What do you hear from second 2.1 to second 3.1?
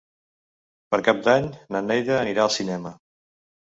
anirà al cinema.